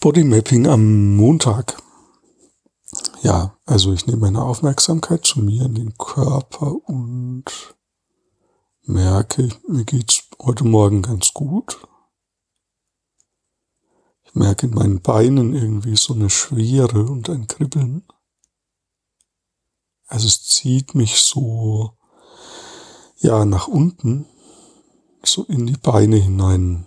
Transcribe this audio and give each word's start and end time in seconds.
Bodymapping 0.00 0.66
am 0.66 1.14
Montag. 1.16 1.76
Ja, 3.20 3.58
also 3.66 3.92
ich 3.92 4.06
nehme 4.06 4.20
meine 4.20 4.42
Aufmerksamkeit 4.42 5.26
zu 5.26 5.42
mir 5.42 5.66
in 5.66 5.74
den 5.74 5.98
Körper 5.98 6.74
und 6.88 7.44
merke, 8.80 9.50
mir 9.68 9.84
geht's 9.84 10.22
heute 10.40 10.64
Morgen 10.64 11.02
ganz 11.02 11.34
gut. 11.34 11.86
Ich 14.24 14.34
merke 14.34 14.68
in 14.68 14.74
meinen 14.74 15.02
Beinen 15.02 15.54
irgendwie 15.54 15.96
so 15.96 16.14
eine 16.14 16.30
Schwere 16.30 17.04
und 17.04 17.28
ein 17.28 17.46
Kribbeln. 17.46 18.02
Also 20.06 20.28
es 20.28 20.44
zieht 20.46 20.94
mich 20.94 21.16
so, 21.16 21.92
ja, 23.18 23.44
nach 23.44 23.68
unten, 23.68 24.24
so 25.22 25.44
in 25.44 25.66
die 25.66 25.76
Beine 25.76 26.16
hinein. 26.16 26.86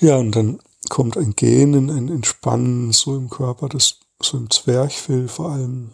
Ja, 0.00 0.16
und 0.16 0.34
dann 0.34 0.60
kommt 0.88 1.18
ein 1.18 1.36
Gähnen, 1.36 1.90
ein 1.90 2.08
Entspannen 2.08 2.90
so 2.90 3.16
im 3.16 3.28
Körper, 3.28 3.68
das 3.68 4.00
so 4.22 4.38
im 4.38 4.48
Zwerchfell 4.48 5.28
vor 5.28 5.50
allem. 5.52 5.92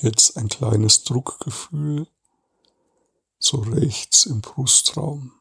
Jetzt 0.00 0.38
ein 0.38 0.48
kleines 0.48 1.04
Druckgefühl 1.04 2.06
so 3.38 3.58
rechts 3.58 4.24
im 4.24 4.40
Brustraum. 4.40 5.32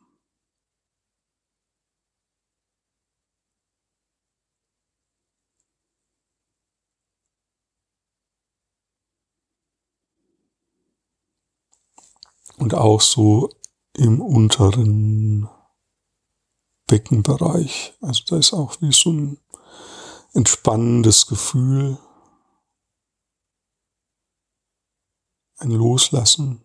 Und 12.57 12.73
auch 12.73 12.99
so 12.99 13.49
im 13.93 14.21
unteren 14.21 15.49
Beckenbereich. 16.87 17.93
Also 18.01 18.23
da 18.27 18.37
ist 18.37 18.53
auch 18.53 18.81
wie 18.81 18.91
so 18.91 19.11
ein 19.11 19.39
entspannendes 20.33 21.27
Gefühl, 21.27 21.97
ein 25.57 25.71
Loslassen. 25.71 26.64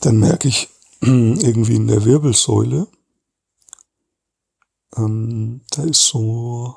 Dann 0.00 0.18
merke 0.18 0.48
ich 0.48 0.68
irgendwie 1.00 1.76
in 1.76 1.86
der 1.86 2.04
Wirbelsäule, 2.04 2.88
ähm, 4.96 5.62
da 5.70 5.82
ist 5.84 6.06
so, 6.06 6.76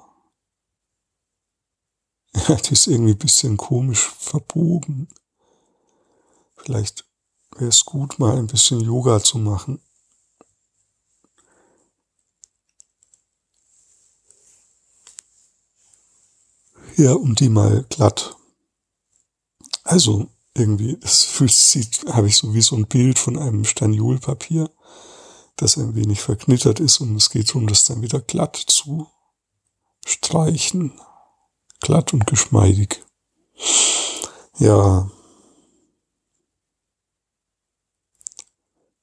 ja, 2.34 2.56
die 2.56 2.74
ist 2.74 2.88
irgendwie 2.88 3.14
ein 3.14 3.18
bisschen 3.18 3.58
komisch 3.58 4.10
verbogen. 4.20 5.08
Vielleicht 6.56 7.06
wäre 7.56 7.70
es 7.70 7.86
gut, 7.86 8.20
mal 8.20 8.38
ein 8.38 8.48
bisschen 8.48 8.82
Yoga 8.82 9.22
zu 9.22 9.38
machen. 9.38 9.82
Ja, 16.98 17.14
um 17.14 17.34
die 17.36 17.50
mal 17.50 17.84
glatt. 17.90 18.36
Also 19.84 20.30
irgendwie, 20.54 20.98
es 21.02 21.24
fühlt 21.24 21.52
sich, 21.52 21.90
habe 22.08 22.28
ich 22.28 22.38
so 22.38 22.54
wie 22.54 22.62
so 22.62 22.76
ein 22.76 22.88
Bild 22.88 23.20
von 23.20 23.38
einem 23.38 23.64
Staniolpapier, 23.66 24.70
das 25.56 25.78
ein 25.78 25.96
wenig 25.96 26.22
verknittert 26.22 26.80
ist 26.80 27.00
und 27.00 27.16
es 27.16 27.30
geht 27.30 27.50
darum, 27.50 27.68
das 27.68 27.86
dann 27.86 28.02
wieder 28.02 28.20
glatt 28.20 28.56
zu 28.56 29.08
streichen. 30.06 31.00
Glatt 31.80 32.14
und 32.14 32.28
geschmeidig. 32.28 33.04
Ja. 34.60 35.10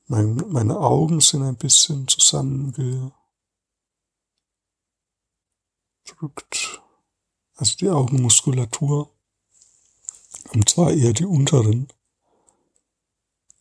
Mein, 0.06 0.36
meine 0.48 0.78
Augen 0.78 1.20
sind 1.20 1.42
ein 1.42 1.56
bisschen 1.56 2.06
zusammengedrückt. 2.06 3.12
Also 7.56 7.76
die 7.78 7.90
Augenmuskulatur. 7.90 9.12
Und 10.52 10.68
zwar 10.68 10.92
eher 10.92 11.12
die 11.12 11.26
unteren. 11.26 11.88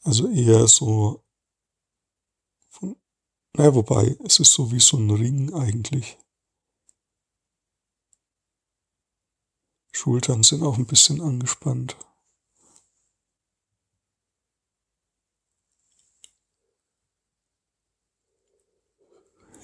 Also 0.03 0.29
eher 0.29 0.67
so 0.67 1.21
von, 2.69 2.95
naja, 3.53 3.75
wobei, 3.75 4.17
es 4.23 4.39
ist 4.39 4.53
so 4.53 4.71
wie 4.71 4.79
so 4.79 4.97
ein 4.97 5.09
Ring 5.09 5.53
eigentlich. 5.53 6.17
Schultern 9.91 10.43
sind 10.43 10.63
auch 10.63 10.77
ein 10.77 10.85
bisschen 10.85 11.21
angespannt. 11.21 11.97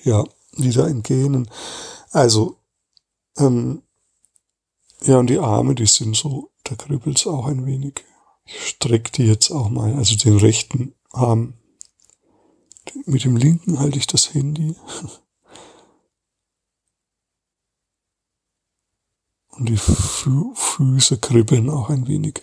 Ja, 0.04 0.26
wieder 0.58 0.88
entgehen. 0.88 1.50
Also, 2.12 2.58
ähm, 3.38 3.84
ja, 5.02 5.18
und 5.20 5.28
die 5.28 5.40
Arme, 5.40 5.76
die 5.76 5.86
sind 5.86 6.16
so 6.16 6.53
da 6.64 6.76
kribbelt's 6.76 7.28
auch 7.28 7.46
ein 7.46 7.66
wenig. 7.66 8.04
Ich 8.46 8.68
strecke 8.70 9.12
die 9.12 9.24
jetzt 9.24 9.52
auch 9.52 9.70
mal, 9.70 9.94
also 9.96 10.16
den 10.16 10.38
rechten 10.38 10.96
Arm. 11.12 11.54
Mit 13.06 13.24
dem 13.24 13.38
linken 13.38 13.80
halte 13.80 13.98
ich 13.98 14.08
das 14.08 14.34
Handy. 14.34 14.76
Und 19.50 19.70
die 19.70 19.78
Fü 19.78 20.54
Füße 20.56 21.20
kribbeln 21.20 21.70
auch 21.70 21.90
ein 21.90 22.08
wenig. 22.08 22.42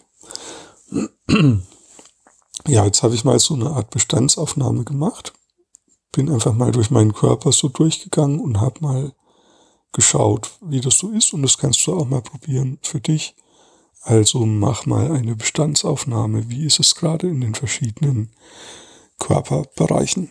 Ja, 2.66 2.84
jetzt 2.84 3.02
habe 3.02 3.14
ich 3.14 3.24
mal 3.24 3.38
so 3.38 3.54
eine 3.54 3.70
Art 3.70 3.90
Bestandsaufnahme 3.90 4.84
gemacht. 4.84 5.32
Bin 6.12 6.30
einfach 6.30 6.54
mal 6.54 6.72
durch 6.72 6.90
meinen 6.90 7.12
Körper 7.12 7.52
so 7.52 7.68
durchgegangen 7.68 8.40
und 8.40 8.60
habe 8.60 8.80
mal 8.80 9.12
geschaut, 9.92 10.52
wie 10.60 10.80
das 10.80 10.98
so 10.98 11.10
ist. 11.10 11.32
Und 11.32 11.42
das 11.42 11.58
kannst 11.58 11.86
du 11.86 11.94
auch 11.94 12.06
mal 12.06 12.22
probieren 12.22 12.78
für 12.82 13.00
dich. 13.00 13.34
Also 14.02 14.46
mach 14.46 14.86
mal 14.86 15.12
eine 15.12 15.36
Bestandsaufnahme. 15.36 16.48
Wie 16.48 16.64
ist 16.64 16.80
es 16.80 16.94
gerade 16.94 17.28
in 17.28 17.40
den 17.40 17.54
verschiedenen 17.54 18.30
Körperbereichen? 19.18 20.30